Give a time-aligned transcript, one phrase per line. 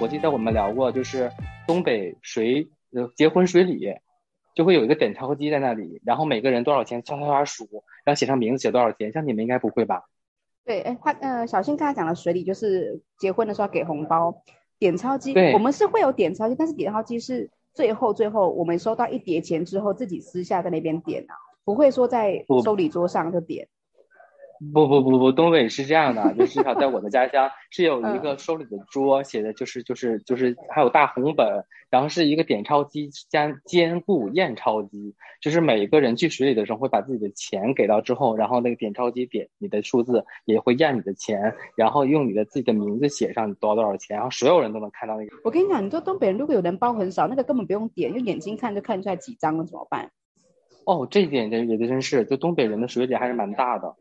[0.00, 1.30] 我记得我们聊过，就是
[1.66, 3.94] 东北水呃结婚水礼，
[4.54, 7.68] 就会有一个点钞机在那里，然后每个人多少钱，唰唰唰数，
[8.02, 9.12] 然后写上名字，写多少钱。
[9.12, 10.04] 像你们应该不会吧？
[10.64, 14.42] 对，哎，他呃，小新刚才讲的水礼就是结婚的时候给红包，
[14.78, 23.68] 点钞机，对，我们是会有点钞机，但是点钞机是最后最后我们收到一叠钱之后，自己私下在那边点啊，不会说在收礼桌上就点。
[24.74, 45.34] 不不不不，东北是这样的，就至少在我的家乡 是有一个收礼的桌，写的就是就是就是还有大红本，然后是一个点钞机兼兼顾验钞机，就是每个人去水里的时候会把自己的钱给到之后，然后那个点钞机点你的数字，也会验你的钱，然后用你的自己的名字写上你多少多少钱，然后所有人都能看到那个。
[45.42, 50.10] 我跟你讲，你说东北人如果有人包很少，那个根本不用点，用眼睛看就看出来几张了，怎么办？
[50.84, 53.94] 哦，这一点也也真是，就东北人的水里还是蛮大的。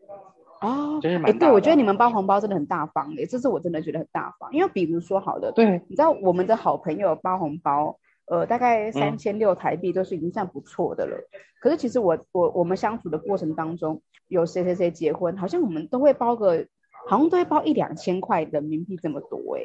[0.62, 1.38] 哦，真是蛮。
[1.40, 4.52] 对，我觉得你们包红包真的很大方的，这次我真的觉得很大方。
[4.52, 11.16] 因为比如说，好的，对，你知道我们的好朋友包红包，呃，大概三千六台币都是已经算不错的了。
[11.16, 16.68] 嗯、可是其实我我我们相处的过程当中，有谁谁谁结婚，好像我们都会包个，
[17.08, 19.62] 好像都会包一两千块人民币这么多哎。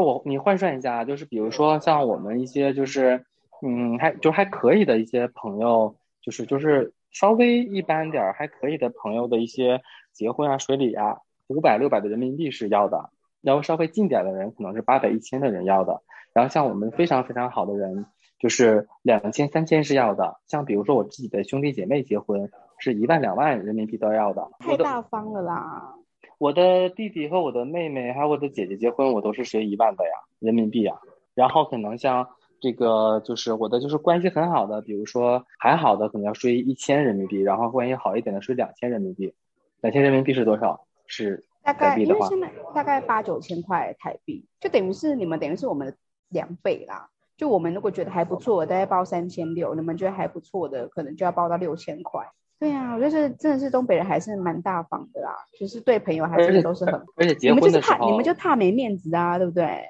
[0.00, 3.24] 我你换算一下，就是比如说像我们一些就是
[3.62, 9.80] 嗯还就还可以的一些朋友，就是就是稍微一般点儿还可以的朋友的一些。
[10.16, 13.10] 结婚啊，水礼啊，五百六百的人民币是要的，
[13.42, 18.06] 然后稍微近点的人可能是八百一千的人要的，然后像我们非常非常好的人，
[18.38, 25.94] 就是两千三千是要的，像比如说我自己的兄弟姐妹结婚，是一万两万人民币都要的，太大方了啦！
[26.38, 30.98] 我的弟弟和我的妹妹还有我的姐姐结婚，我都是随一万的呀，人民币啊，
[31.34, 32.28] 然后可能像
[32.60, 39.34] 这个就是我的就是关系很好的，比如说还好的可能要随一千人民币，然后关系好一点的随两千人民币。
[39.80, 40.86] 两千人民币是多少？
[41.06, 45.94] 是大概，因为现在大概八九千块台币，就等于是你们等于是我们的
[46.28, 47.08] 两倍啦。
[47.36, 52.26] 就我们如果觉得还不错，大概包三千六，你们觉得还不错的，可能就要包到六千块。
[52.58, 56.94] 对啊，我觉得是真的是东北人还是蛮大方的啦，就是对朋友还是都是很。
[57.16, 59.84] 而且结婚的时候，你们就是怕，你们就怕没面子啊，对不对？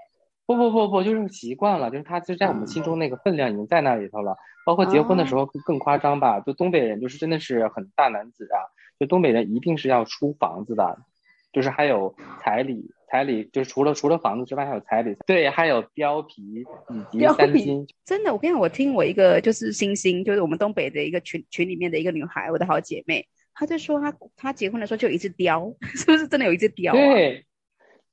[0.44, 4.32] 不不不不，就是习惯了，就是他就在我们心中那个分量已经在那里头了。
[4.32, 8.58] 嗯、包括结婚的时候更夸张吧，就东北人就是真的是很大男子啊。
[8.98, 10.98] 就东北人一定是要出房子的，
[11.52, 16.64] 就是还有彩礼，彩礼就是除了除了房子之外还有彩礼，对，还有貂皮
[17.12, 17.86] 以及三金。
[18.04, 26.92] 真的，我跟你讲，我听我一个就是星星，就是我们东北的一个群群里面的一个女孩，我的好姐妹，她就说她她结婚的时候就有一只貂， 是不是真的有一只貂啊？
[26.92, 27.44] 对，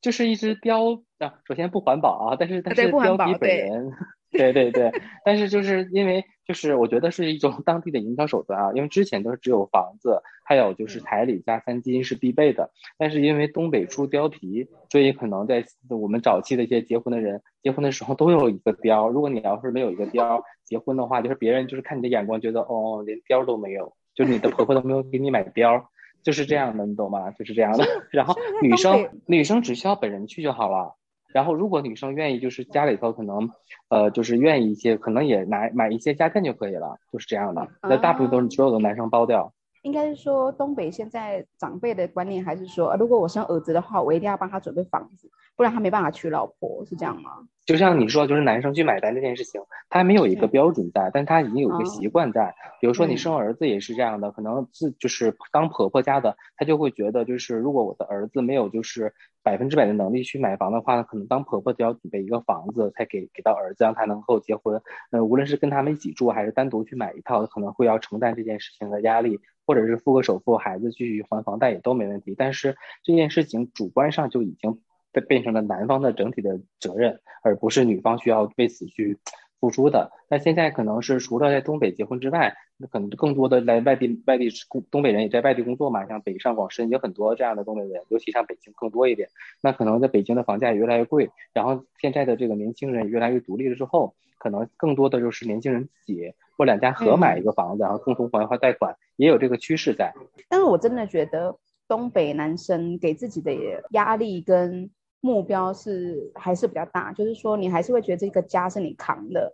[0.01, 1.39] 就是一只貂啊。
[1.47, 3.91] 首先不环保啊，但是但是貂皮本人。
[4.37, 4.91] 对对对，
[5.23, 25.85] 但是就是因为就是我觉得是一种 当地的营销手段啊，因为之前都是只有房子，还有就是彩礼加三金是必备的，但是因为东北出貂皮，所以可能在我们早期的一些结婚的人结婚的时候都有一个貂，如果你要是没有一个貂结婚的话，就是别人就是看你的眼光觉得哦，连貂都没有，就是你的婆婆都没有给你买貂，
[26.23, 27.31] 就是这样的，你懂吗？
[27.31, 30.95] 就是这样的，然后女生女生只需要本人去就好了。
[31.33, 33.49] 然后，如果女生愿意，就是家里头可能，
[33.89, 37.67] 呃，就是愿意一些，可能也拿买一些家电就可以了，就是这样的。
[37.81, 39.51] 那大部分都是所有的男生包掉。
[39.81, 47.31] 应该是说，东北现在长辈的观念还是说，如果我生儿子的话，我一定要帮他准备房子，不然他没办法娶老婆，是这样吗？
[47.65, 52.53] 就像你说，就是男生去买单这件事情，他还没有一个标准在，但他已经有一个习惯在。
[52.81, 64.81] 比如说你生儿子也是这样的，可能自就是当婆婆家的，他就会觉得，就是如果我的儿子没有就是百分之百的能力去买房的话，可能当婆婆就要准备一个房子才给给到儿子，让他能够结婚。
[65.11, 69.39] 呃，无论是跟他们一起住，还是单独去买一套，可能会要承担这件事情的压力。
[69.65, 72.35] 或者是付个首付，孩子继续还房贷也都没问题。
[72.37, 74.81] 但是这件事情主观上就已经
[75.13, 79.17] 被变成了男方的整体的责任，而不是女方需要为此去
[79.59, 80.11] 付出的。
[80.29, 89.29] 那现在可能是除了在东北结婚之外，那可能更多的来外地外地工东北人也在外地工作嘛，像北上广深有很多这样的东北人，尤其像北京更多一点。
[89.61, 96.33] 那可能在北京的房价也越来越贵，然后现在的这个年轻人越来越独立了之后，可能更多的就是年轻人自己。
[96.55, 100.13] 或两家合买一个房子，嗯、然后共同还还贷款，也有这个趋势在。
[100.47, 103.51] 但是我真的觉得东北男生给自己的
[103.89, 104.87] 压力跟
[105.23, 109.53] 目标是还是比较大，就是说你还是会觉得这个家是你扛的，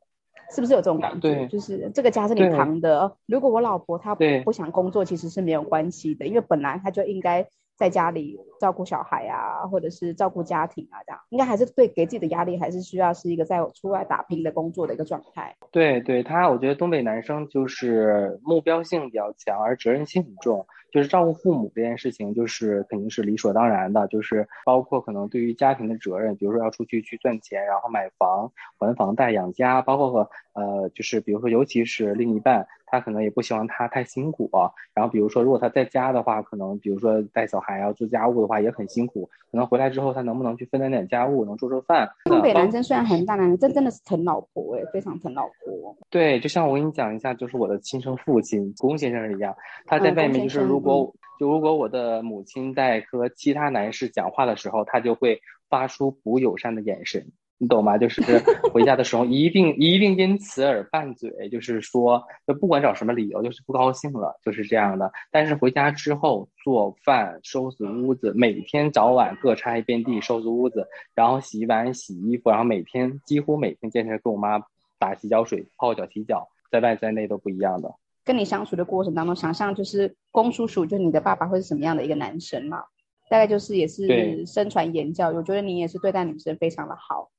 [0.54, 1.19] 是不是有这种感觉？
[1.19, 3.16] 对，就是这个家是你扛的。
[3.27, 7.48] 如果我老婆她不想工作，其实是没有关系的，因为本来她就应该。
[7.80, 15.56] 在家里照顾小孩啊，或者是照顾家庭啊，这样应该还是对给自己的压力，还是需要是一个在出外打拼的工作的一个状态。
[15.71, 20.68] 对对，他我觉得东北男生就是目标性比较强，而责任心很重。
[20.91, 32.68] 就是照顾父母这件事情，就是肯定是理所当然的，就是包括可能对于家庭的责任，比如说要出去去赚钱，然后买房、还房贷、养家，包括和呃，就是比如说尤其是另一半。
[32.91, 34.50] 他可能也不希望他太辛苦，
[34.95, 42.09] 然后比如说，如果他在家的话，可能比如说带小孩啊、做家务的话也很辛苦，可能回来之后他能不能去分担点家务，能做做饭。
[42.25, 45.95] 东北男生虽然很大男人，真真的是疼老婆哎，非常疼老婆。
[46.09, 57.31] 对，就像我跟你讲一下，就是我的亲生父亲龚先生是一样，他在外面就是如果、嗯、就如果我的母亲在和其他男士讲话的时候，她就会发出不友善的眼神。
[57.62, 57.98] 你懂吗？
[57.98, 58.22] 就是
[58.72, 65.12] 回家的时候一定一定因此而拌嘴，就是说，就不管找什么理由，就是不高兴了，就是这样的。
[65.30, 74.64] 但是回家之后做饭、收拾屋子，每天早晚各擦一遍地，收拾屋子，然后洗碗、洗衣服，然后每天几乎每天坚持跟我妈
[74.98, 77.94] 打洗脚水、泡脚、洗脚，在外在内都不一样的。
[78.30, 82.84] 跟你相处的过程当中，想象就是公叔叔，就是你的爸爸会是什么样的一个男生嘛？
[83.28, 87.31] 大概就是也是身传言教，我觉得你也是对待女生非常的好。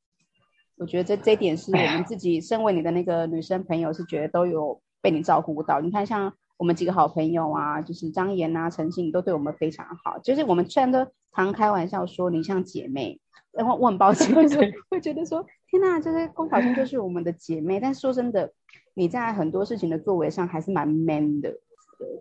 [0.77, 5.81] 我觉得这这一点是我们自己身为你的那个女生朋友是觉得都有被你照顾到。
[5.81, 10.19] 你看，像我们几个好朋友啊，就是张妍啊、陈信都对我们非常好。
[10.19, 11.07] 就是我们虽然都
[11.37, 13.21] 常开玩笑说你像姐妹，
[13.53, 14.47] 然后我很抱歉， 会
[14.89, 17.81] 会觉得说天哪，这个龚巧心就是我们的姐妹。
[17.81, 18.53] 但说真的，
[18.95, 21.59] 你在很多事情的作为上还是蛮 man 的。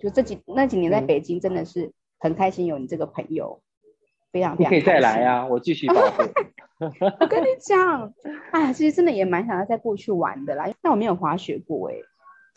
[0.01, 3.61] 就这几那几年在北京真的是很开心有你这个朋友，
[4.31, 4.73] 非常非常。
[4.73, 6.23] 你可以再来呀、啊，我继续保护。
[7.19, 8.13] 我跟你讲，
[8.51, 11.95] 哎，其实真的也蛮想要再过去玩的啦，但我没有滑雪过哎，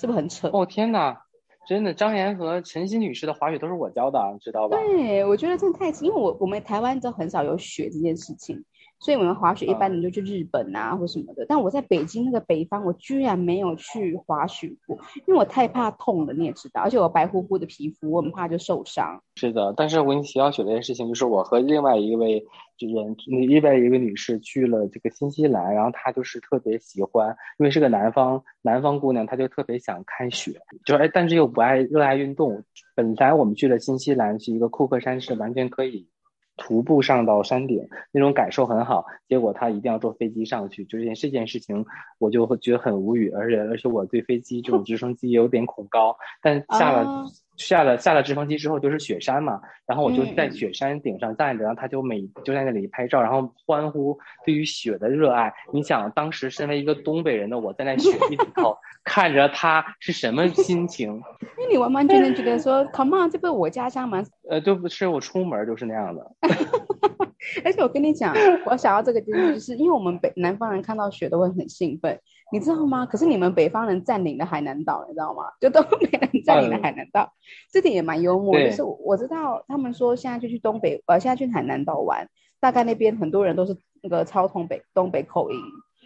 [0.00, 0.48] 是不是很扯？
[0.52, 1.22] 哦天哪，
[1.64, 4.76] 真的，张岩和陈曦女士的滑雪都是我教的，你知道吧？
[4.76, 8.64] 对，我觉得真的太，因为我我们台湾都很少有雪这件事情。
[9.02, 14.96] 所以我们滑雪一般你就去日本啊、嗯、或什么的，但我在北京那个北方，我居然没有去滑雪过，
[15.26, 19.20] 因为我太怕痛了，你也知道，而且我白乎乎的皮肤，我很怕就受伤。
[19.34, 22.44] 是的，但是我跟你提到雪这件事情，就是我和另外一位
[22.78, 30.52] 人，另外一位女士去了这个新西兰，然后她就是特别喜欢，因为是个南方南方姑娘，她就特别想看雪，
[30.84, 32.62] 就是哎，但是又不爱热爱运动。
[32.94, 36.06] 本来我们去了新西兰是一个库克山，是完全可以。
[36.56, 39.06] 徒步上到山顶，那种感受很好。
[39.28, 41.84] 结果他一定要坐飞机上去，就是这件事情，
[42.18, 43.30] 我就会觉得很无语。
[43.30, 47.26] 而且而且我对飞机这种直升机有点恐高，但下了、
[47.56, 55.52] 下了下了直升机之后就是雪山嘛，然后我就在雪山顶上站着，然后他就每就在那里拍照，然后欢呼对于雪的热爱。
[55.72, 61.10] 你想当时身为一个东北人的我，在那雪地里头 看着他是什么心情？
[61.58, 64.22] 因为你完完全全觉得说，Come on，这不是我家乡吗？
[64.48, 66.32] 呃，就不是我出门就是那样的。
[67.64, 68.34] 而且我跟你讲，
[68.66, 72.18] 我想要这个地方，就是因为我们北南方人看到雪都会很兴奋，
[72.52, 73.06] 你知道吗？
[73.06, 75.44] 可是你们北方人占领了海南岛，你知道吗？
[75.58, 77.32] 就东北人占领了海南岛，嗯、
[77.72, 78.54] 这点也蛮幽默。
[78.60, 82.28] 就是我知道他们说现在就去东北，呃，现在去海南岛玩，
[82.60, 85.58] 大概那边很多人都是那个超通北东北口音。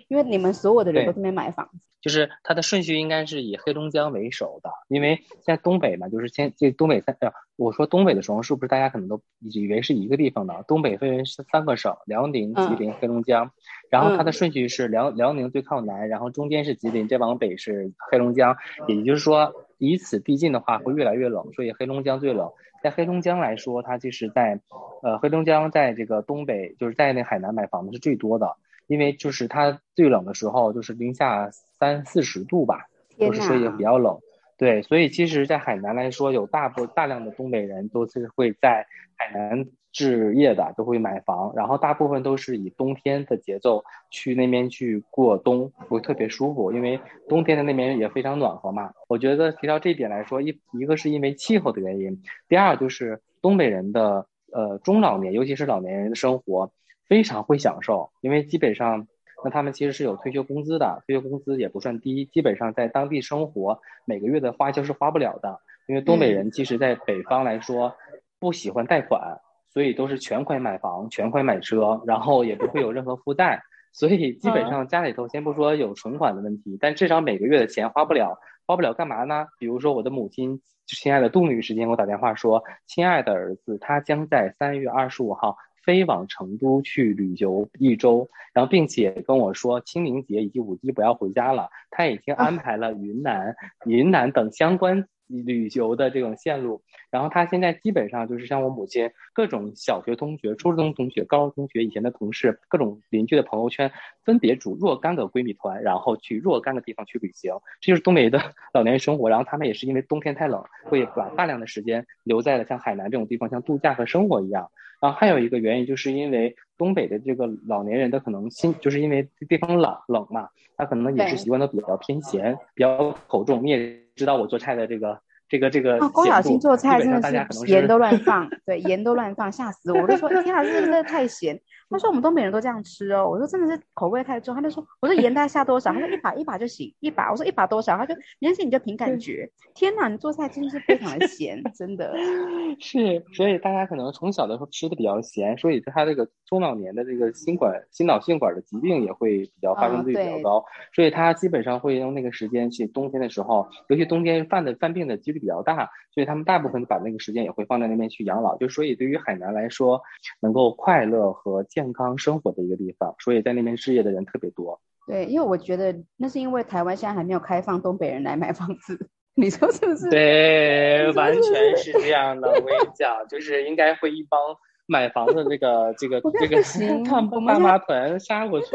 [0.08, 10.64] 因为你们所有的人都这边买房子，就是它的顺序应该是以黑龙江为首的，因为现在东北嘛，就是先这东北三，呃，我说东北的时候，是不是大家可能都以为是一个地方的？
[10.68, 13.50] 东北分为是三个省：辽宁、吉林、黑龙江。
[13.90, 18.56] 然后它的顺序是辽辽宁最靠南，然后中间是吉林，再往北是黑龙江。
[18.86, 22.50] 也就是说，以此递进的话，会越来越冷，所以黑龙江最冷。
[22.82, 24.60] 在黑龙江来说，它就是在，
[25.02, 28.56] 呃，黑龙江在这个东北，就是在那海南买房子是最多的。
[28.86, 32.86] 因为就是它最冷的时候就是零下三四十度吧，
[33.18, 34.18] 就是说也比较冷，
[34.56, 48.92] 对，所以其实，在海南来说，有大部大量的东北人都是会在海南置业的，都会买房，然后大部分都是以冬天的节奏去那边去过冬，会特别舒服，因为冬天的那边也非常暖和嘛。
[49.08, 56.70] 我觉得提到这一点来说，一一个是因为气候的原因，第二就是东北人的呃中老年，尤其是老年人的生活。
[57.08, 59.06] 非常会享受，因为基本上，
[59.44, 65.60] 那他们其实是有退休工资的，退休工资也不算低，基本上在当地生活，每个月的花销是花不了的。
[65.86, 67.94] 因为东北人其实在北方来说，
[68.40, 69.38] 不喜欢贷款，
[69.72, 78.36] 所以都是全款买房、全款买车，然后也不会有任何负债，所以基本上家里头先不说有存款的问题，但至少每个月的钱花不了，
[78.66, 79.46] 花不了干嘛呢？
[79.60, 85.56] 比如说我的母亲，亲爱的杜女士今天给我打电话说，亲爱的儿子，他将在三月二十五号。
[85.86, 103.90] 飞往成都去旅游一周，然后并且跟我说清明节以及五一不要回家了，他已经安排了云南、云南等相关旅游的这种线路，然后他现在基本上就是像我母亲各种小学同学、初中同学、高中同学、以前的同事、各种邻居的朋友圈，
[104.24, 108.40] 分别组若干个闺蜜团，然后去若干个地方去旅行，这就是东北的
[108.72, 109.28] 老年人生活。
[109.28, 114.70] 然后他们也是因为冬天太冷，会把大量的时间留在了像海南这种地方，像度假和生活一样。
[115.00, 123.64] 然后还有一个原因，就是因为东北的这个老年人他可能心，就是因为地方冷冷嘛，他可能饮食习惯都比较偏咸，比较口重。
[123.64, 125.98] 你也知道我做菜的这个这个这个。
[125.98, 127.20] 哦，龚小新做菜真的
[127.52, 130.02] 是盐都乱放，对，盐都乱放，吓死我！
[130.02, 131.60] 我就说天啊，这个真的太咸。
[131.88, 134.54] 他说我们东北人都这样吃哦，我说真的是口味太重。
[134.54, 135.92] 他就说，我说盐大概下多少？
[135.92, 137.30] 他说一把一把就行，一把。
[137.30, 137.96] 我说一把多少？
[137.96, 139.48] 他就没关系，你就凭感觉。
[139.72, 142.12] 天哪，你做菜真的是非常的咸，真的。
[142.80, 150.58] 是，所以大家可能从小的时候吃的比较咸，所以他这个中老年的这个心管、心脑血管的疾病也会比较发生率比较高。
[150.58, 158.56] 哦、所以他基本上会用那个时间去冬天的时候，尤其冬天犯的犯病的几率比较大，所以他们大部分把那个时间也会放在那边去养老。
[158.58, 160.02] 就所以对于海南来说，
[160.40, 161.64] 能够快乐和。
[161.76, 164.80] 健康生活的一个地方，所以在那边置业的人特别多。
[165.06, 168.98] 对，因为我觉得那是因为台湾现在还没有开放东北人来买房子，
[169.34, 170.08] 你说是不是？
[170.10, 172.48] 对，是是完全是这样的。
[172.48, 174.40] 我跟你讲，就是应该会一帮
[174.86, 176.62] 买房的这个这个 这个
[177.04, 178.74] 看 爸妈团杀过去。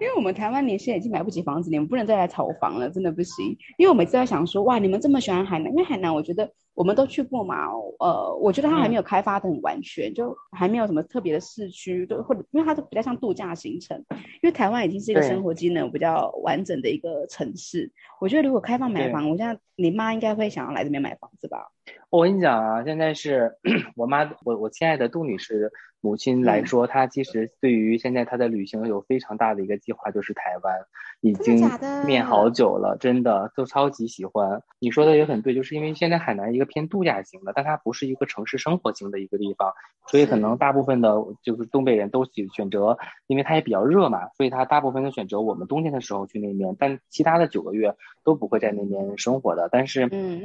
[0.00, 3.56] 因为我们台湾年轻人已经买不起房子，你们不能再来炒房了，真的不行。
[3.76, 14.02] 因为我每次在想说，哇，你们这么喜欢海南，因为海南我觉得我们都去过嘛，呃，我觉得它还没有开发的很完全，嗯、就还没有什么特别的市区，都或者因为它都比较像度假行程。
[14.42, 21.70] 因为台湾已经是一个生活机能比较完整的一个城市，我觉得如果开放买房，我现在你妈应该会想要来这边买房子吧？
[22.10, 23.54] 我跟你讲啊，现在是
[23.96, 25.70] 我妈，我我亲爱的杜女士
[26.04, 30.74] 母亲来说，嗯、她其实对于现在她的旅行有非常大的一个计划，就是台湾，
[31.22, 31.66] 已经
[32.04, 34.60] 面好久了，真的，都超级喜欢。
[34.78, 39.72] 你说的也很对，就是因为现在海南一个偏度假型的，但它不是一个城市生活型的一个地方，
[40.06, 47.94] 所以可能大部分的就是东北人都选选择，因为它也比较热嘛，所以他大部分都选择我们冬天的时候去那边，但其他的九个月
[48.24, 49.70] 都不会在那边生活的。
[49.72, 50.02] 但是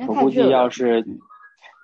[0.07, 1.03] 我估计要是。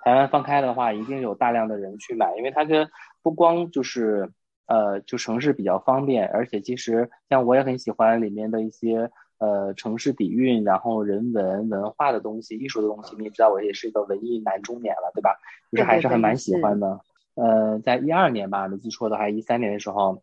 [0.06, 2.88] 台湾放开的话，一定有大量的人去买，因为它这
[3.26, 4.30] 不光就是
[4.68, 13.16] 呃，就城市比较方便，而且其实像我也很喜欢里面的一些呃城市底蕴，然后人文文化的东西、艺术的东西。
[13.16, 15.34] 你也知道，我也是一个文艺男中年了，对吧？
[15.72, 17.00] 就是还是还蛮喜欢的。
[17.34, 20.22] 呃，在一二年吧，没记错的话，一三年的时候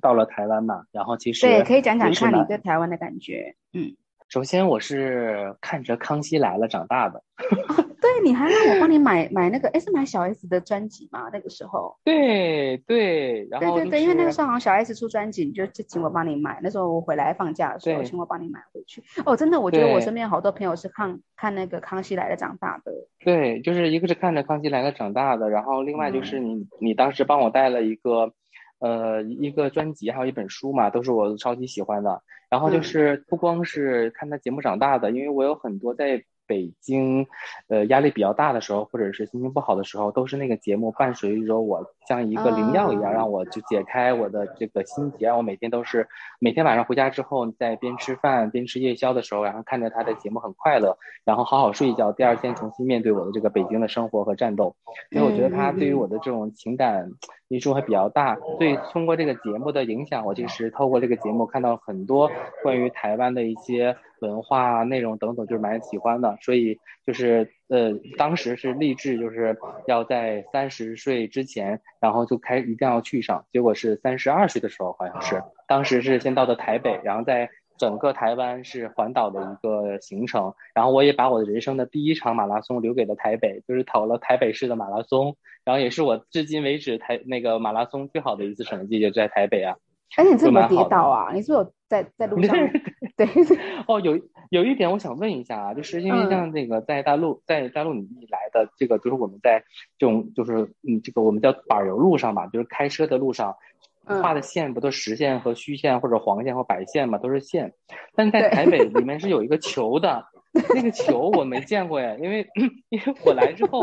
[0.00, 3.56] 到了台湾嘛，然后其实对，可以讲讲看你对台湾的感觉。
[3.72, 3.96] 嗯，
[4.28, 7.24] 首先我是看着《康熙来了》长大的。
[8.00, 11.28] 对，你还让我帮你买买那个，哎，是买小 S 的专辑吗？
[11.32, 11.96] 那个时候。
[12.02, 16.58] 对对，然后、就是、对对对，因为那个时候好像小 S 出专辑，你就就请我帮你买。
[16.62, 19.02] 那时候我回来放假的时候，请我帮你买回去。
[19.26, 22.92] 哦，真的，我觉得我身边好多朋友是看看那个《康熙来了》长大的。
[23.24, 28.32] 对，就是一个是看着《康熙来了》长大的，然后另外就是你、嗯、你当时帮我带了一个
[28.78, 32.22] 呃一个专辑，还有一本书嘛，都是我超级喜欢的。
[32.48, 36.24] 然后就是不光是看他节目长大的，嗯、因为我有很多在。
[36.50, 37.24] 北京，
[37.68, 45.28] 呃，压力比较大的时候，或者是心情不好的时候，都是那个节目伴随着我，像一个灵药一样，让我就解开我的这个心结。
[45.28, 46.08] 我每天都是，
[46.40, 54.74] 每天晚上回家之后，在边吃饭边吃夜宵的时候，然后看着他的节目很快乐，然后好好睡一觉，第二天重新面对我的这个北京的生活和战斗。
[55.12, 57.12] 因为我觉得他对于我的这种情感
[57.46, 62.28] 因素还比较大，所以通过这个节目的影响，我其实透过这个节目看到很多
[62.64, 63.96] 关于台湾的一些。
[64.20, 77.48] 文化内容等等，就是蛮喜欢的，所以就是呃，当时是立志就是要在三十岁之前，然后就开一定要去上，结果是三十二岁的时候，好像是当时是先到的台北，然后在
[77.78, 89.76] 整个台湾是环岛的一个行程，然后我也把我的人生的第一场马拉松留给了台北，就是跑了台北市的马拉松，然后也是我至今为止台那个马拉松最好的一次成绩，就在台北啊。
[90.16, 91.32] 哎，你怎么跌倒啊？
[91.32, 92.54] 你是不是有在在路上？
[93.16, 93.26] 对，
[93.90, 94.20] 哦，有
[94.50, 99.64] 有一点我想问一下啊，就是因为像那个在大陆，嗯、在大陆你来的这个，就是我们在
[99.98, 103.56] 这种就是嗯，这个我们叫柏油路上吧，就是开车的路上
[104.04, 107.72] 画的线不都实线和虚线或者黄线或白线嘛，都是线。
[108.14, 110.24] 但在台北里面是有一个球的。
[110.74, 112.48] 那个球我没见过呀，因为
[112.88, 113.82] 因为我来之后，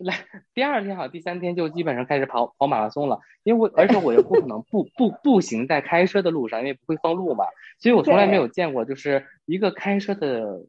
[0.00, 0.14] 来
[0.54, 7.44] 第二天好，第三天就基本上开始跑跑马拉松了，因为我而且我又不可能步步步行在开车的路上，因为不会封路嘛，
[7.80, 10.62] 所以我从来没有见过，就是一个开车的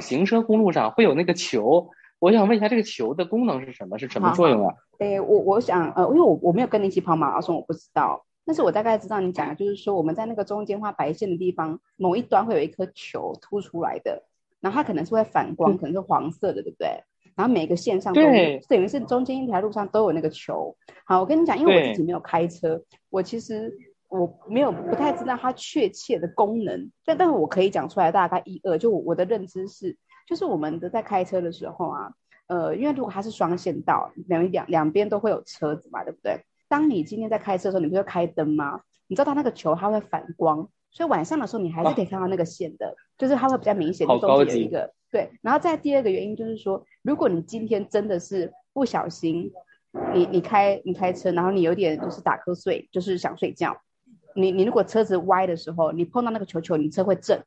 [0.00, 1.90] 行车公路上会有那个球。
[2.20, 3.98] 我想问一下，这个球的功能是什么？
[3.98, 4.76] 是什么作用啊？
[5.00, 14.22] 哎，我我想呃，因为我我没有跟你一起跑马拉松，我不知道，但是我大概知道你讲的就是说我们在那个中间画白线的地方，某一端会有一颗球凸出来的。
[14.62, 16.88] 然后它可能是会反光，可能是黄色的，对不对？
[17.34, 20.74] 然后每个线上都有，等于是中间一条路上都有那个球。
[21.04, 23.74] 好，我跟你讲，因为我自己没有开车，我其实
[24.08, 28.78] 我没有不太知道它确切的功能，但但是我可以讲出来大概一二。
[28.78, 29.96] 就我，我的认知是，
[30.28, 32.12] 就是我们的在开车的时候啊，
[32.48, 36.44] 呃，因为如果它是双线道，两两两边都会有车子嘛，对不对？
[36.68, 38.82] 当你今天在开车的时候，你不是开灯吗？
[39.06, 44.92] 你知道它那个球它会反光，所以晚上的时候你还是可以看到那个线的，就是它会比较明显，就中间有一个。
[45.10, 49.52] 对，然后再第二个原因就是说，如果你今天真的是不小心，
[50.14, 53.76] 你你开你开车，然后你有点就是打瞌睡，就是想睡觉，
[54.34, 57.42] 你你如果车子歪的时候，你碰到那个球球，你车会震，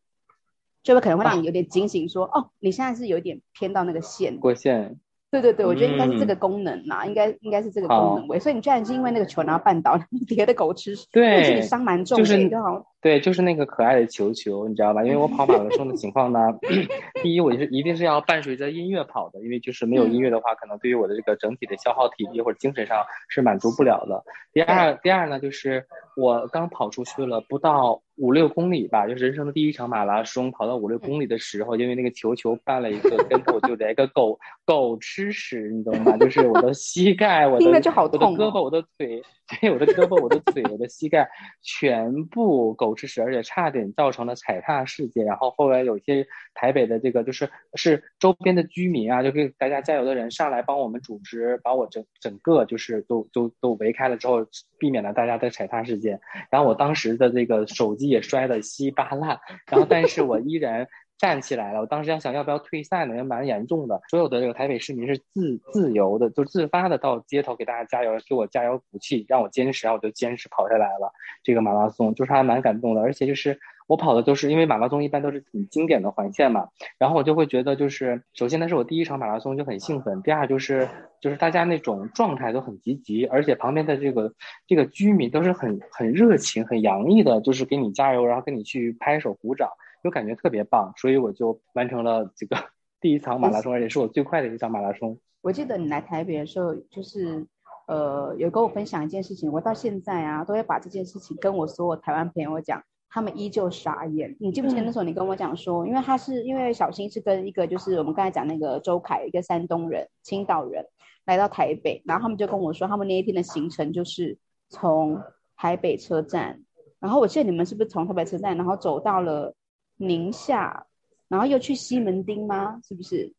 [0.83, 4.99] 就会可能会让你有点惊醒说，说、啊、哦，你现在是有点偏到那个线过线。
[5.31, 12.85] 对对对，我觉得应该是这个功能啦，嗯、应该应该是这个功能位，所以你居然是因为那个球然后绊倒，跌的狗吃屎，对，是你伤蛮重的，就是就好。
[13.05, 15.03] 对，就是那个可爱的球球，你知道吧？
[15.03, 16.39] 因为我跑马拉松的情况呢，
[17.21, 24.23] 第一，我就是一定是要伴随着音乐跑的，因为就是没有音乐的话，嗯、可能对于我的这个整体的消耗体力或者精神上是满足不了的。
[24.53, 25.85] 第二，第二呢，就是
[26.17, 36.17] 我刚跑出去了不到五六公里吧，就是人生的第一场马拉松，跑到五六公里的时候，嗯、因为那个球球绊了一个跟头，就得一个狗狗吃屎，你懂吗？
[36.17, 41.29] 就是我的膝盖，我的我的胳膊，我的腿，对，我的胳膊，我的腿，我的膝盖
[41.61, 42.95] 全部狗。
[42.95, 45.25] 吃屎，而且差点造成了踩踏事件。
[45.25, 54.47] 然后后来有些台北的这个就是是周边的居民啊，就给大家加油的人上来帮我们组织，把我整整个就是都都都围开了之后，
[54.79, 56.21] 避免了大家的踩踏事件。
[56.49, 59.37] 然后我当时的这个手机也摔得稀巴烂，
[59.69, 60.87] 然后但是我依然。
[61.17, 64.01] 站起来了，我当时要想要不要退赛呢，也蛮严重的。
[64.09, 71.11] 所有的这个台北市民是自自由的，就自发的到街头给大家加油，给我加油鼓气，让我坚持，然后我就坚持跑下来了。
[71.43, 73.57] 这个马拉松就是还蛮感动的，而且就是
[73.87, 76.67] 我跑的都是因为马拉松一般都是挺经典的环线嘛，
[76.97, 80.89] 然后我就会觉得就是首先那是我第一场马拉松就很兴奋，第二就是
[81.21, 84.33] 就是大家那种状态都很积极，而且旁边的这个
[84.67, 89.69] 这个居民都是很很热情、很洋溢的，就是给你加油，然后跟你去拍手鼓掌。
[90.05, 92.55] 就感觉特别棒，所以我就完成了这个
[93.01, 95.19] 第一场马拉松，而且是我最快的一场马拉松。
[95.41, 97.43] 我记得你来台北的时候，就是
[97.87, 104.37] 呃有跟我分享一件事情，我到现在啊都会把这件事情跟我所有台湾朋友讲，他们依旧傻眼。
[104.39, 110.85] 你记不记得那时候你跟我讲说，因为他是因为小新是跟一个就是我们刚才讲那个周凯，一个山东人、青岛人
[111.25, 114.37] 来到台北，然后他们就跟我说，他们那一天的行程就是
[114.69, 115.19] 从
[115.57, 116.61] 台北车站，
[116.99, 119.55] 然后我记得你们是不是从台北车站，然后走到了。
[119.97, 120.85] 宁夏，
[121.27, 122.81] 然后又去西门町吗？
[122.87, 123.33] 是不是？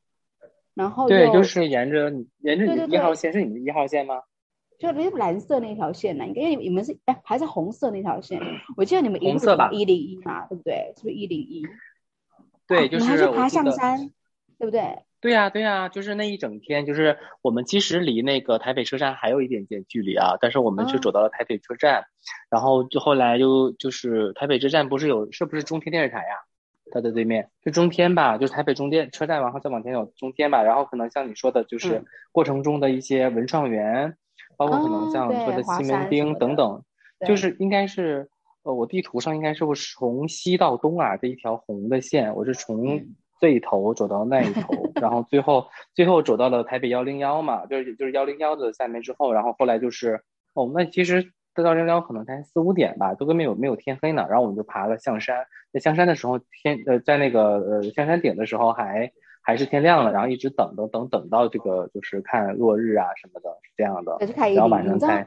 [0.74, 4.22] 然后对，就是沿着沿着你一号线，是你们一号线吗？
[4.78, 6.26] 就那蓝色那条线呢？
[6.26, 8.38] 应该因为你们是哎，还是红色那条线？
[8.76, 9.70] 我记得你们红色吧？
[9.72, 10.92] 一零一嘛，对不对？
[10.96, 11.66] 是不是一零一？
[12.66, 13.04] 对，就是。
[13.04, 14.10] 你还去爬象山，
[14.58, 14.98] 对不对？
[15.20, 22.04] 对呀，对呀，就是那一整天，就是我们其实离那个台北车站还有一点点距离啊，但是我们就走到了台北车站，
[22.50, 26.44] 然后就后来就就是台北车站不是有是不是中天电视台呀？
[26.92, 34.16] 它的对面就中天吧，就是台北中天车站，然后再往前走中天吧，然后可能像你说的，就是过程中的一些文创园，
[34.56, 36.84] 包括可能像说的西门町等等，
[37.26, 38.30] 就是应该是
[38.62, 39.64] 呃，我地图上应该是
[39.96, 43.04] 从西到东啊这一条红的线，我是从
[43.40, 50.22] 这一头走到那一头， 然后最后最后走到了台北幺零幺嘛，就是就是幺零幺的下面之后，然后后来就是
[50.54, 51.32] 哦，那其实。
[51.64, 54.26] 到幺零幺可能才四五点吧，都跟没有没有天黑呢。
[54.28, 64.18] 然后我们就爬了象山，在象山的时候天呃在那个呃象山顶的时候还还是天亮了，然后一直等等等等到这个就是看落日啊什么的，是这样的。
[64.54, 65.26] 然后晚上才。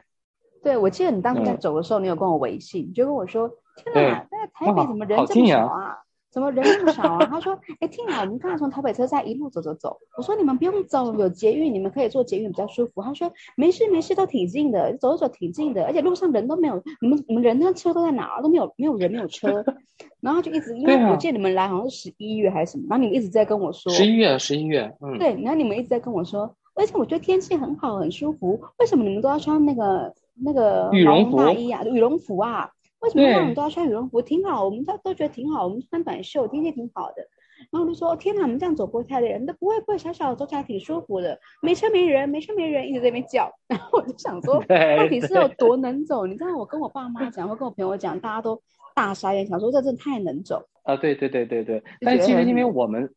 [0.62, 3.50] 对，我记得你当时在走的时候，你有跟我微信，你、就跟我说
[3.92, 5.98] ：“天哪，在台北怎么人这么少啊？”
[6.30, 7.26] 怎么人那么少啊？
[7.26, 18.40] 他说：“哎，听好，我们刚才从台北车站一路走走走。”我说：“你们不用走，有捷运，你们可以坐捷运比较舒服。”他说：“没事没事，都挺近的，走走挺近的，而且路上人都没有，你们你们人跟车都在哪？
[18.40, 19.64] 都没有没有人没有车。
[20.20, 32.70] ”然后就一直因为我见你们来好像是十一月还是什么，然后你们一直在跟我说十一月十一月，嗯，对，然后你们一直在跟我说，而且我觉得天气很好很舒服，为什么你们都要穿那个那个羽绒大衣啊，羽绒服啊？
[33.00, 34.20] 为什么让我们都要穿羽绒服？
[34.20, 35.64] 挺好，我们都都觉得挺好。
[35.64, 37.26] 我们穿短袖，天气挺好的。
[37.70, 41.38] 然后我就说：天哪，我们这样走不会太累，那不会不会，小小的走起来挺舒服的。
[41.62, 43.50] 没车没人，没车没人，一直在那边叫。
[43.68, 44.62] 然后我就想说，
[44.96, 46.26] 到底是有多能走？
[46.26, 48.60] 你知道，我跟我爸妈讲，或跟我朋友讲，大家都
[48.94, 50.62] 大傻眼，想说这真的太能走。
[50.84, 51.82] 啊，对对对对对。
[52.00, 53.10] 但是其实因为我们。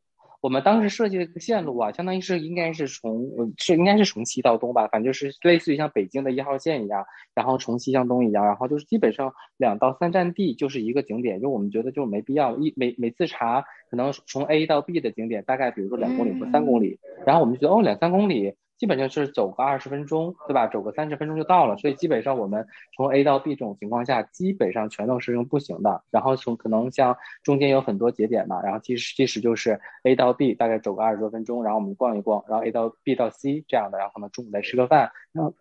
[0.44, 18.54] 我们当时设计的这个线路啊，相当于是应该是从是应该是从西到东吧，反正就是类似于像北京的一号线一样，然后从西向东一样，然后就是基本上两到三站地就是一个景点，就我们觉得就没必要一每每次查可能从 A 到 B 的景点大概比如说两公里或三公里，然后我们就觉得哦两三公里。
[18.84, 20.68] 基本上是走个二十分钟，对吧？
[20.68, 22.68] 走个三十分钟就到了，所以基本上我们
[22.98, 26.04] 从 A 到 B 这种情况下，基本上全都是用步行的。
[26.12, 35.54] 然后从可能像中间有很多节点嘛，然后其实其实就是 A 到 B 大概走个二十多分钟，然后我们逛一逛，然后 A 到 B 到 C 这样的，然后呢中午再吃个饭，然后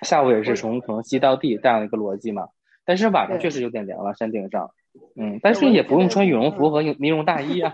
[0.00, 2.48] 下午也是从可能 C 到 D 这样的一个逻辑嘛。
[2.86, 4.70] 但是晚上确实有点凉了，山顶上，
[5.14, 7.70] 嗯，但是也不用穿羽绒服和呢 绒大衣啊。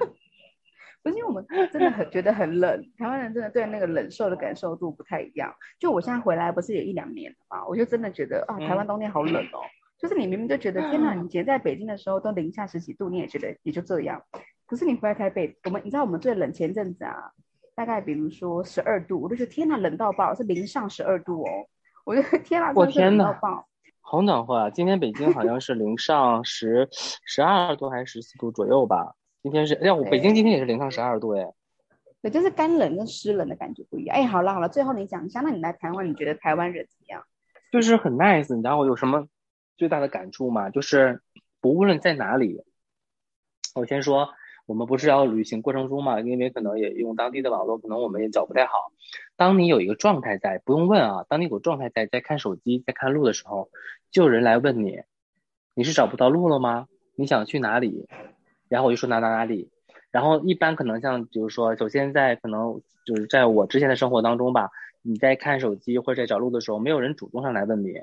[1.04, 5.54] 因为我们真的很觉得很冷，台湾人真的对那个冷受的感受度不太一样。
[5.78, 9.58] 就我现在回来不是也一两年了嘛，我就真的觉得啊，台湾冬天好冷哦。
[9.62, 14.22] 嗯、就是你明明就觉得天哪，你以前在北京的时候都零下十几度，你也觉得也就这样。
[14.66, 17.32] 可是你回来台北，我们你知道我们最冷前阵子啊，
[17.74, 21.48] 大概比如说十二度，我就觉得天哪，冷到爆，是零上十二度哦。
[22.04, 23.66] 我觉得天哪，真的是冷到爆，
[24.00, 24.70] 好暖和啊！
[24.70, 26.88] 今天北京好像是零上十
[27.24, 29.14] 十二度还是十四度左右吧。
[29.50, 31.52] 今天是，哎，我北京今天也是零上十二度哎，
[32.22, 34.16] 对，就是干冷跟湿冷的感觉不一样。
[34.16, 37.24] 哎，好了好了，最后你讲一下，那你来台湾，你觉得台湾人怎么样？
[37.72, 39.26] 就是很 nice，你知道我有什么
[39.76, 40.70] 最大的感触吗？
[40.70, 41.20] 就是
[41.60, 42.62] 不无论在哪里，
[43.74, 44.28] 我先说，
[44.66, 48.92] 我们不是要旅行过程中嘛，因为可能也用当地的网络，可能我们也找不太好。
[49.36, 53.70] 当你有一个状态在，不用问啊，当你有状态在，在看手机，在看路的时候，
[54.10, 55.02] 就有人来问你，
[55.74, 56.88] 你是找不到路了吗？
[57.14, 58.06] 你想去哪里？
[58.68, 59.70] 然后我就说哪哪哪里，
[60.10, 64.70] 然后一般可能像比如说，首先在可能就是在我之前的生活当中吧，
[65.02, 67.94] 你在看手机或者在找路的时候，没有人主动上来问你。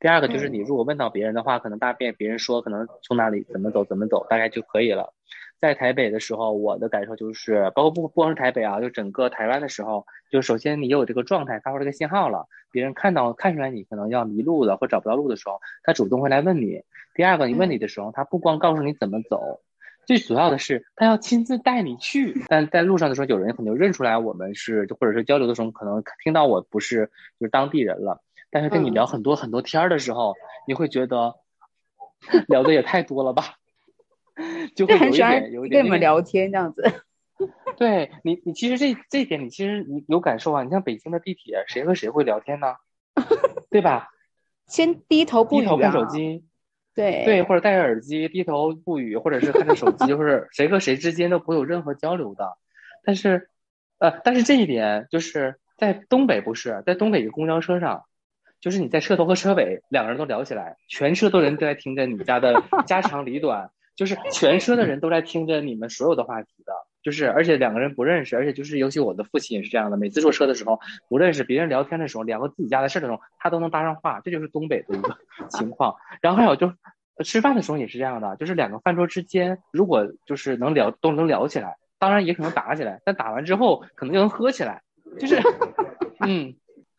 [0.00, 5.14] 第二个就是你如果问到别人的话，可能大便别人说可能从哪里怎么走怎么走，大概就可以了。
[5.60, 16.82] 在台北的时候，我的感受就是，包括不不光是台北啊，就整个台湾的时候，就首先你有这个状态发出这个信号了，别人看到看出来你可能要迷路了或找不到路的时候，他主动会来问你。
[17.14, 19.60] 第二个，你问你的时候，他不光告诉你怎么走。
[20.06, 22.44] 最主要的是，他要亲自带你去。
[22.48, 28.22] 但在路上的时候，有人可能认出来我们是，或者是交流的时候，可能听到我不是就是当地人了。
[28.50, 30.36] 但是跟你聊很多很多天的时候，嗯、
[30.68, 31.34] 你会觉得
[32.46, 33.54] 聊的也太多了吧？
[34.76, 36.82] 就会有一点有一点跟你们聊天这样子。
[37.76, 40.62] 对你，你其实这这一点你其实你有感受啊。
[40.62, 42.74] 你像北京的地铁，谁和谁会聊天呢？
[43.70, 44.10] 对吧？
[44.66, 46.44] 先低头不语、啊、低头看手机。
[46.94, 52.56] 对对，或者戴着耳机低头不语，或者是看着手机，就是谁和谁之间都不会有任何交流的。
[53.02, 53.50] 但是，
[53.98, 58.04] 呃，但是这一点就是在东北不是，在东北的公交车上，
[58.60, 66.72] 就是你在车头和车尾两个人都聊起来，全车的人都在听着你家的家长里短，就是全车的人都在听着你们所有的话题的。
[67.04, 69.96] 就是，而且两个人不认识，而且就是，尤其我的父亲也是这样的。
[69.98, 75.16] 每次坐车的时候，不认识别人聊天的时候，聊个自己家的事的时候，他都能搭上话，这就是东北的一个
[75.50, 75.94] 情况。
[76.22, 76.72] 然后还有就
[77.22, 84.82] 吃饭的时候也是这样的，就是两个饭桌之间，如果就是能聊，都能聊起来，当然也可能打起来，但打完之后可能就能喝起来，
[85.20, 85.36] 就是，
[86.26, 86.54] 嗯，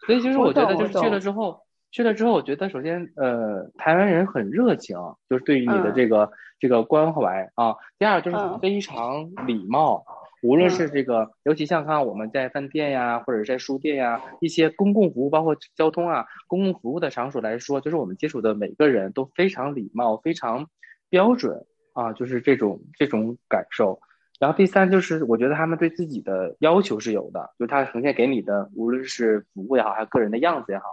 [0.06, 1.65] 所以就是我觉得就是去了之后。
[1.96, 4.98] 去了之后，我觉得首先，呃，台湾人很热情，
[5.30, 7.74] 就是对于你的这个、嗯、这个关怀啊。
[7.98, 20.68] 第二就是非常礼貌，嗯、无论是这个，尤其像看我们在饭店呀，或者在书店呀，一些公共服务，包括交通啊，公共服务的场所来说，就是我们接触的每个人都非常礼貌，非常
[21.10, 24.02] 标准啊，就是这种这种感受。
[24.38, 30.84] 然后第三就是，我觉得他们对自己的要求是有的，就是他呈现给你的，无论是服务也好，还是个人的样子也好。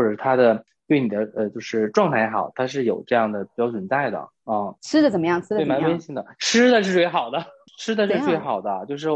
[0.00, 4.28] 或者他的对你的呃，就是状态也好，他是有这样的标准在的啊。
[4.46, 5.40] 嗯、吃的怎么样？
[5.42, 6.24] 吃的对，蛮温馨的。
[6.38, 7.44] 吃的是最好的，
[7.78, 9.08] 吃的是最好的，就是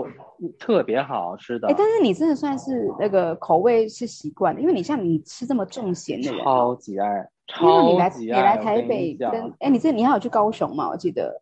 [0.59, 1.69] 特别好吃的。
[1.69, 8.41] 哎，但是你真的算是那个口味是习惯的，因为你像你吃这么重咸的人，超级爱，超级爱。
[8.41, 10.91] 你来台北跟哎，你这你还有去高雄吗？
[10.91, 11.41] 我记得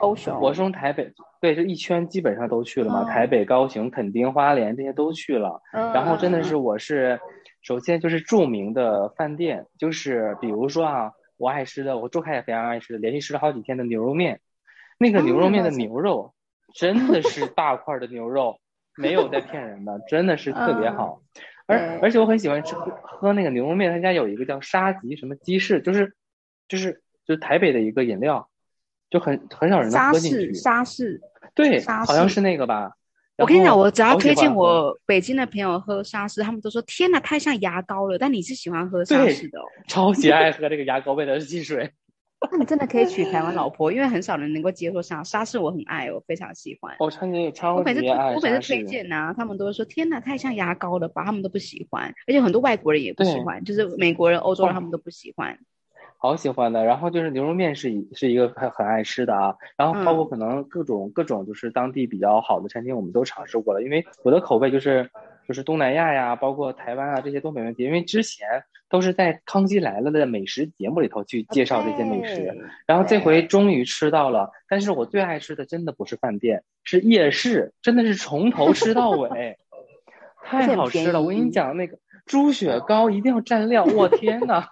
[0.00, 0.36] 高雄。
[0.40, 5.62] 我从台北对，这一圈基本上都去了嘛，嗯、台北、高雄、垦丁、花莲这些都去了。
[5.72, 7.18] 嗯、然后真的是我是。
[7.62, 14.40] 首先就是著名的饭店，就是比如说啊，我爱吃的，我周凯也非常爱吃的，连续吃了好几天的牛肉面，
[14.98, 16.34] 那个牛肉面的牛肉
[16.74, 18.58] 真的是 大块的牛肉，
[18.96, 21.22] 没有在骗人的，真的是特别好。
[21.66, 26.14] 而而且我很喜欢吃喝那个牛肉面，他家有一个叫沙棘什么鸡翅，就是
[26.66, 28.48] 就是就是台北的一个饮料，
[29.08, 30.52] 就很很少人能喝进去。
[30.52, 31.20] 沙士，
[31.54, 32.96] 对，好像是那个吧。
[33.42, 38.16] 我跟你讲，我只要推荐我北京的朋友喝沙士，他们都说天哪，太像牙膏了。
[38.16, 39.64] 但你是喜欢喝沙士的哦？
[39.88, 41.90] 超级爱喝这个牙膏味的汽水。
[42.50, 46.94] 那你真的可以娶台湾老婆，因为很少人能够接受沙沙士，我很爱，我非常喜欢。
[46.98, 48.34] 我超级超级爱。
[48.34, 55.56] 我每次推荐呐，他们都会说天哪，太像牙膏了吧，他们都不喜欢，而且很多外国人也不喜欢，就是美国人、欧洲人他们都不喜欢。
[56.22, 63.82] 好喜欢的，然后就是牛肉面是一是一个很很爱吃的啊，然后包括可能各种、嗯、各种就是当地比较好的餐厅，我们都尝试过了。
[63.82, 65.10] 因为我的口味就是
[65.48, 67.82] 就是东南亚呀，包括台湾啊这些都没问题。
[67.82, 68.46] 因为之前
[68.88, 72.56] 都是在《康熙来了》的美食节目里头去介绍这些美食
[72.86, 74.52] 然后这回终于吃到了。
[74.68, 79.58] 但是我最爱吃的真的不是饭店，是夜市，真的是从头吃到尾，
[80.44, 81.20] 太好吃了。
[81.20, 84.68] 我跟你讲，那个猪血糕一定要蘸料，我天呐！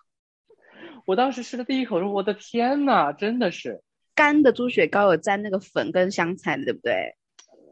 [1.10, 3.82] 我当时吃的第一口时候，我的天呐，真的是
[4.14, 7.16] 干的猪血糕有沾那个粉跟香菜的，对不对？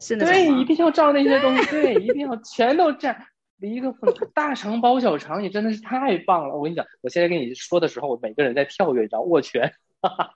[0.00, 3.16] 是的，对，一定要照那些东西，对，一定要全都蘸。
[3.60, 6.56] 一个粉大肠包小肠，你真的是太棒了！
[6.56, 9.72] 我跟你讲，我现在跟你说的时候，我每个人在跳跃，你知道握拳，
[10.02, 10.34] 哈哈，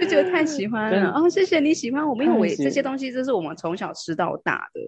[0.00, 4.80] 就觉得太喜欢了 哦，谢谢你喜欢我们，因为我这些东西这是我们从小吃到大的。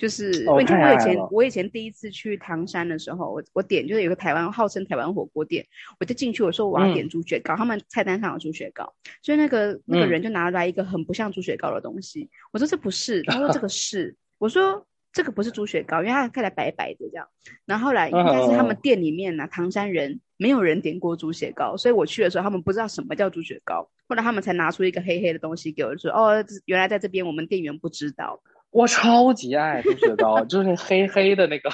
[0.00, 5.66] 就是，我以前我以前我以前第一次去唐山的时候，我我点就是有个台湾号称台湾火锅店，
[5.98, 17.28] 我就进去我说我要点猪血糕，嗯、他们菜单上有猪血糕，所以那个那个人就拿来一个很不像猪血糕的东西，嗯、我说这不是，他说这个 是，我说这个不是猪血糕，因为它看起来白白的这样，
[17.66, 28.40] 然后后来应该是他们店里面呢、啊，唐山人没有人点过猪血糕，所以我去的时候他们不知道什么叫猪血糕，后来他们才拿出一个黑黑的东西给我说，哦，原来在这边我们店员不知道。
[28.70, 31.70] 我超级爱猪血糕，就是那黑黑的那个，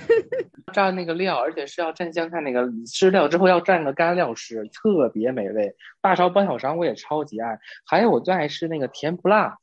[0.74, 5.74] 蘸那个料，而且是要蘸香菜那个，吃料之后要蘸个干料吃，特别美味。
[6.02, 9.56] 大勺包小勺我也超级爱，还有我最爱吃那个甜不辣，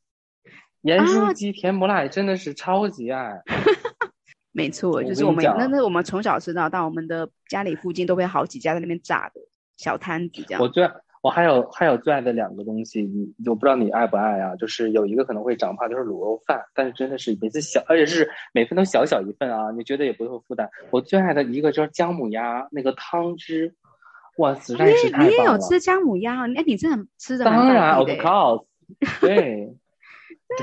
[0.82, 3.42] 盐酥鸡甜不辣也真的是超级爱。
[4.52, 9.42] 没错，就是我们那那我们从小吃到大，我们的家里附近都会好几家在那边炸的
[9.78, 10.62] 小摊子这样。
[10.62, 10.90] 我最。
[11.26, 14.56] 我还有还有最爱的两个东西，你我不知道你爱不爱啊？
[14.58, 20.70] 就是有一个可能会长胖，就是卤肉饭，但是真的是每次小，而且是每份都小小一份啊，你觉得也不会负担。
[20.92, 23.74] 我最爱的一个就是姜母鸭，那个汤汁，
[24.38, 25.32] 哇，实在是太棒了。
[25.32, 26.48] 你也有吃姜母鸭？
[26.56, 28.66] 哎，你真的吃的当然，of course，
[29.20, 29.76] 对。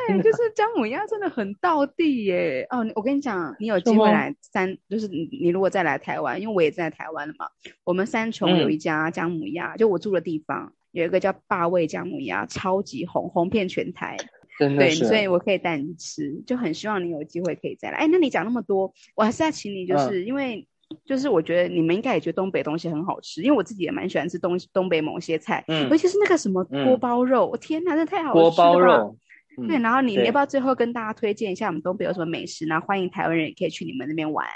[0.09, 2.67] 对，就是姜母鸭真的很道地耶。
[2.71, 7.47] 哦，我跟你讲，你有机会来三，就是你你如果再来台湾，因为我也在台湾了嘛。
[7.85, 14.17] 我们三重有一家姜母鸭，嗯、就我住的地方有一个叫霸味姜母鸭，超级红，红遍全台。
[14.59, 14.79] 真的。
[14.79, 17.99] 对，所以我可以带你吃，就很希望你有机会可以再来。
[17.99, 20.67] 哎，那你讲那么多，我还是要请你，就是、嗯、因为
[21.07, 28.43] 就是我觉得你们应该也觉得东北东西很好吃，因为我自己也蛮喜欢吃东东北某些菜，嗯，尤其是那个什么锅包肉，我、嗯、天哪，那太好吃了。
[28.43, 29.17] 锅包肉。
[29.69, 32.81] 对，然后你要不要最后跟大家推荐一下我们东北有什么美食呢？
[32.81, 34.47] 欢迎台湾人也可以去你们那边玩。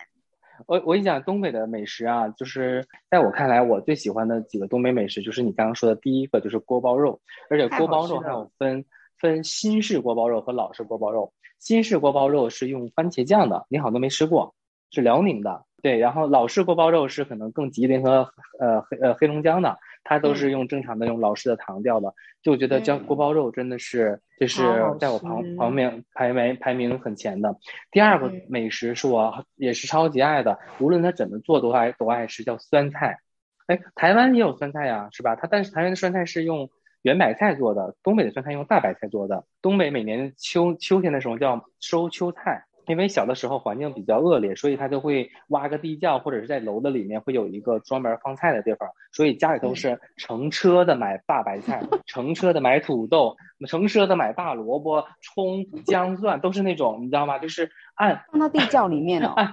[0.66, 7.20] 我我跟你讲，东北的美食啊，就是在我看来，我最喜欢的几个东北美食，就是你刚刚说的第一个，就是锅包肉。
[7.50, 8.87] 而且锅包肉还有分
[9.18, 11.35] 分新式锅包肉和老式锅包肉。
[11.59, 14.54] 新式锅包肉是用番茄酱的，你好像都没吃过，
[14.90, 15.64] 是辽宁的。
[15.82, 19.78] 对，然后老式锅包肉是可能更吉林和呃黑呃黑龙江的。
[20.09, 24.62] 它都是用正常的用老式的糖调的，就我觉得叫锅包肉真的是就是
[25.01, 27.57] 在我旁旁边排名排名很前的。
[27.90, 33.19] 第二个美食是我也是超级爱的，无论它怎么做都爱都爱吃，叫酸菜。
[33.66, 35.35] 哎，台湾也有酸菜呀，是吧？
[35.35, 36.71] 它但是台湾的酸菜是用
[37.03, 39.45] 圆白菜做的，东北的酸菜用大白菜做的。
[39.61, 42.64] 东北每年秋秋天的时候叫收秋菜。
[42.87, 57.38] 因为小的时候环境比较恶劣，所以他就会挖个地窖，或者是在楼的里面会有一个专门放菜的地方，所以家里都是成车的买大白菜，成车的买土豆，成车的买大萝卜、葱、姜、蒜，都是那种你知道吗？
[57.38, 59.33] 就是按放到地窖里面哦。
[59.37, 59.53] 按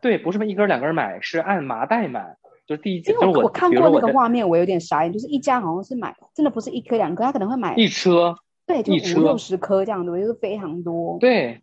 [0.00, 8.34] 对，不是一根两根买，是按麻袋买，就是第一因为我我看过那个画面，我有点傻眼，就是一家好像是买，真的不是一颗两颗，他可能会买一车，
[8.66, 11.18] 对，就五六十颗这样的，就是非常多。
[11.20, 11.62] 对。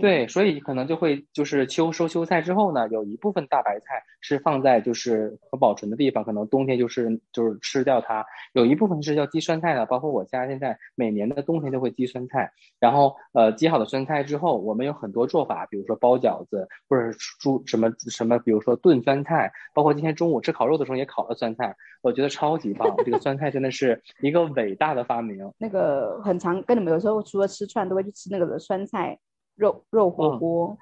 [0.00, 8.24] 对，所以可能就会就是秋收秋菜之后呢，有一部分大白菜是放在就是可保存的地方，可能冬天就是就是吃掉它。
[8.54, 12.50] 有一部分是叫积酸菜的，包括我家现在每年的冬天都会积酸菜。
[12.80, 22.94] 然后呃积好的酸菜之后，我们有很多做法，比如说包饺子，或者是煮什么什么，比如说炖酸菜，包括今天中午吃烤肉的时候也烤了酸菜，我觉得超级棒。
[23.04, 25.52] 这个酸菜真的是一个伟大的发明。
[25.58, 29.18] 那个很常跟你们有时候除了吃串，都会去吃那个的酸菜。
[29.56, 30.78] 肉肉火锅，嗯，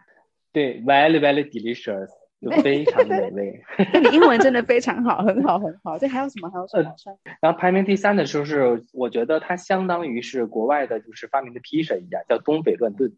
[0.52, 2.08] 对，very very delicious，
[2.40, 3.62] 就非常美味。
[3.92, 5.98] 那你英文真的非常好，很好，很好。
[5.98, 6.50] 这还有什么？
[6.50, 6.90] 还有什么？
[6.90, 13.12] 呃，然后排名第三的时候是，我觉得它相当于是国外的，就是发明的披萨一样，叫东北乱炖。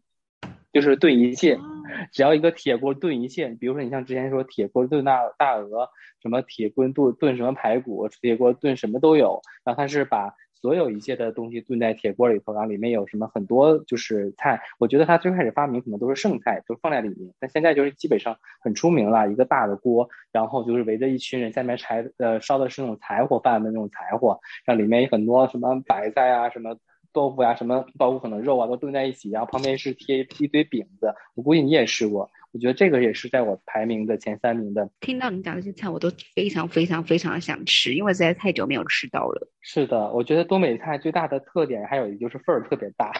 [0.73, 1.57] 就是炖一切，
[2.11, 3.47] 只要一个铁锅炖一切。
[3.47, 5.87] 比如说你像之前说铁锅炖大大鹅，
[6.21, 9.41] 什么铁锅炖炖什么排骨，铁锅炖什么都有。
[9.63, 10.35] 然后它是把。
[10.55, 14.59] 所有一切的东西炖在铁锅里头，然后里面有什么很多就是菜。
[14.79, 17.33] 我觉得他最开始发明可能都是剩菜，都放在里面。
[17.39, 26.75] 但现在就是基本上很出名了，一个大的锅，然后就是围着一群人，下面柴呃烧的是那种柴火饭的那种柴火，然后里面有很多什么白菜啊、什么
[27.13, 31.13] 豆腐呀、啊、什么包括可能肉啊都炖在一起，然后旁边是贴一堆饼子。
[31.35, 32.29] 我估计你也试过。
[32.55, 34.89] 我觉得这个也是在我排名的前三名的。
[35.01, 39.51] 听到你讲这些菜，我都非常非常非常的想吃，因为实在太久没有吃到了。
[39.59, 43.11] 是的，我觉得东北菜最大的特点还有一就是份儿特别大。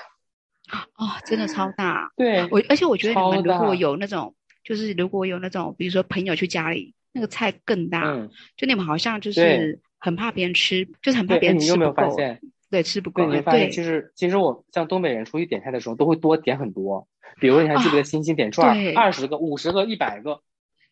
[0.95, 2.13] 哦，真的超大。
[2.15, 8.03] 对，我而且我觉得你们如果有那种，就是如果有那种，比如说朋友去家里，那个菜更大。
[8.03, 8.29] 嗯。
[8.55, 11.77] 就你们好像就是很怕别人吃，就是很怕别人吃不够。
[11.77, 12.39] 你有没有发现？
[12.75, 13.25] 对，吃不够。
[13.25, 17.07] 对，你发现其实其实我像东北人出去点菜的时候，都会多点很多。
[17.39, 20.41] 比如你还记得星星点串，二十个、五十个、一百个。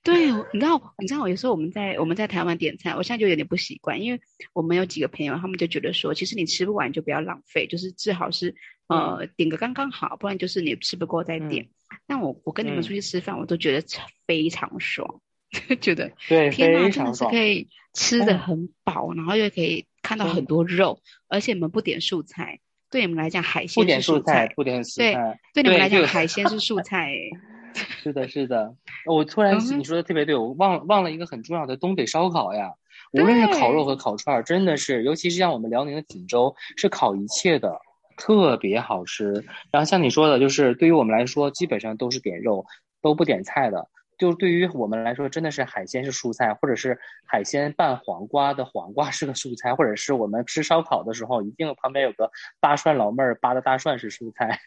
[0.01, 4.21] 对，你知道，你知道，有时候我们在我们在台湾点菜，我现在就有点不习惯，因为
[4.53, 8.55] 我们有几个朋友，他们就觉得说，其实你吃不完就不要浪费，就是最好是
[8.87, 11.63] 呃、嗯、点个刚刚好，不然就是你吃不够再点。
[11.63, 11.69] 嗯、
[12.07, 13.87] 但我我跟你们出去吃饭，嗯、我都觉得
[14.27, 15.21] 非常爽，
[15.79, 22.59] 觉得对，天哪，真的是可以吃得很饱，嗯、然后又可以看到很多肉，嗯、而且你们不点素菜。
[22.91, 25.39] 对你们来讲，海鲜是素菜，不点素菜。
[25.53, 27.11] 对，对你们来讲，海鲜是素菜。
[27.73, 28.75] 是的，是的。
[29.07, 32.73] 我突然你说的特别对，我忘忘了一个很重要的东北烧烤呀。
[33.13, 37.79] 无论是烤肉和烤串，真的是，尤其是像我们辽宁的锦州，是烤一切的，
[38.15, 39.43] 特别好吃。
[39.71, 42.65] 然后像你说的，就是对于我们来说，基本上都是点肉，
[43.01, 43.87] 都不点菜的。
[44.17, 54.59] 就对于我们来说，真的是海鲜是蔬菜，或者是海鲜拌黄瓜的黄瓜是个蔬菜，或者是我们吃烧烤的时候，一定旁边有个大蒜老妹儿扒的大蒜是蔬菜。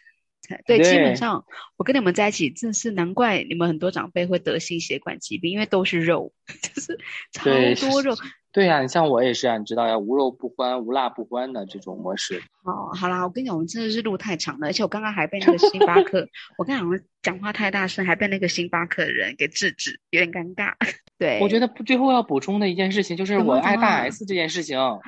[0.65, 1.45] 对，基本上
[1.77, 6.99] 我跟你们在一起，真是难怪你们很多长辈会得心血管疾病，因为都是肉， 就是
[7.31, 8.15] 超多肉。
[8.53, 12.41] 对呀、啊，你像我也是啊，你知道呀，无肉不欢，无辣不欢的这种模式。
[12.63, 20.73] 哦，好啦，我跟你讲，我们真的是路太长了，而且我刚刚还被那个星巴克， 我刚刚讲话太大声，还被那个星巴克的人给制止，有点尴尬。
[21.19, 24.79] 对，我觉得最后要补充的一件事情就是我爱大 S 这件事情。
[24.79, 24.99] 啊，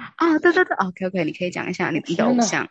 [0.41, 2.67] 对对对，OK OK，你可以讲一下你的偶像。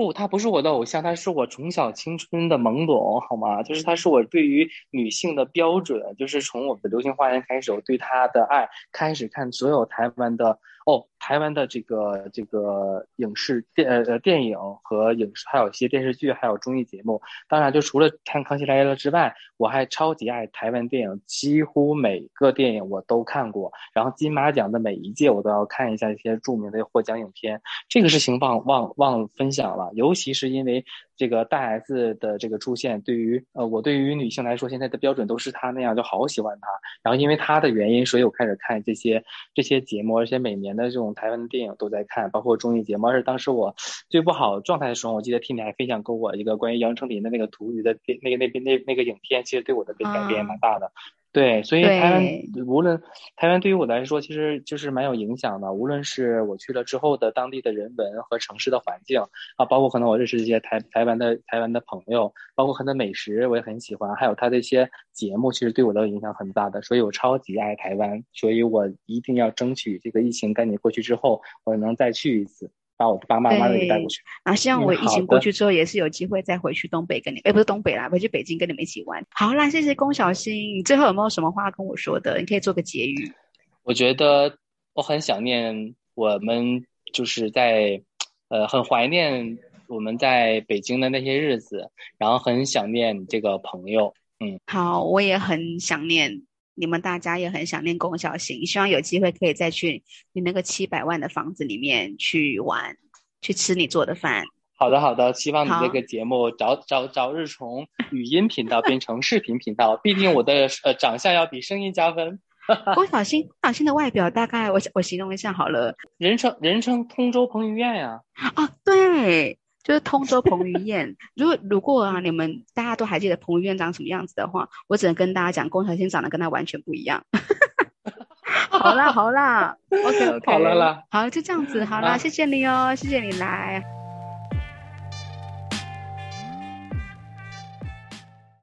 [0.00, 3.62] 不，他不是我的偶像，他是我从小青春的懵懂，好吗？
[3.62, 10.58] 就是他是我对于女性的标准，就是从我们的流星花园开始，我对他的爱开始看所有台湾的。
[10.86, 17.20] 哦，台湾的这个这个影视电呃电影和影视，还有一些电视剧，还有综艺节目。
[17.48, 23.70] 当然，就除了看《康熙来了》之外，我还超级爱台湾电影，几乎每个电影我都看过。
[23.92, 27.60] 然后金马奖的每一届我都要看一下一些著名的获奖影片。
[27.86, 30.84] 这个事情忘忘忘分享了，尤其是因为。
[31.16, 36.68] 这个大 S 的这个出现，对于呃我对于女性来说，现在的标准都是她那样，就好喜欢她。
[37.02, 39.22] 然后因为她的原因，所以我开始看这些
[39.52, 43.06] 这些节目，而且每年的这种台湾的电影都在看，包括综艺节目。
[43.06, 43.74] 而且当时我
[44.08, 50.90] 最不好状态的时候，我记得 T 你还分享给我一个关于杨丞琳的那个图鱼的那个那边那那个影片，其实对我的改变也蛮大的。
[51.30, 52.24] 啊对，所以台湾
[52.66, 53.00] 无论
[53.36, 55.72] 台湾对于我来说，其实就是蛮有影响的。
[55.72, 59.20] 无论是我去了之后的当地的人文和城市的环境
[59.56, 66.82] 啊，包括可能我认识一些台台湾的台湾的朋友，包括很多美食我也很喜欢，还有他的一些节目，其实对我的影响很大的。
[66.82, 72.72] 所以我超级爱台湾，所以我一定要争取这个疫情赶紧过去之后，我能再去一次。
[73.00, 79.24] 把我爸爸妈妈也带过去，啊，希望我疫情过去之后也是有机会再回去东北跟你，哎，不是东北啦，回去北京跟你们一起玩。
[79.30, 82.38] 好啦，谢谢龚小心，你最后有没有什么话跟我说的？
[82.38, 83.32] 你可以做个结语。
[83.84, 84.54] 我觉得
[84.92, 88.02] 我很想念我们，就是在，
[88.48, 89.56] 呃，很怀念
[89.88, 94.12] 我们在北京的那些日子，然后很想念这个朋友。
[94.40, 96.42] 嗯，好，我也很想念。
[96.80, 102.96] 你们大家也很想念龚小新，希望有机会可以再去你那个七百万的房子里面去玩，
[103.42, 104.44] 去吃你做的饭。
[104.78, 112.40] 好的，好的，希望你这个节目早早早日从语音频道变成视频频道，毕竟我的呃长相要比声音加分。
[112.94, 118.22] 龚小新，龚小新的外表大概我我形容一下好了，人称人称通州彭于晏呀。
[118.54, 119.59] 啊，对。
[119.82, 127.24] 就是通州彭于晏，如果如果啊，你们大家都还记得彭于晏长什么样子的话，我只能跟大家讲，龚小欣长得跟他完全不一样。
[128.70, 133.99] 好啦好啦，OK OK，好了啦，好 就这样子，好啦，啊、谢谢你哦，谢谢你来。